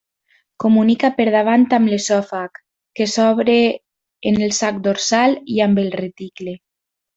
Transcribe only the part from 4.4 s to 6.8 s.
el sac dorsal, i amb el reticle.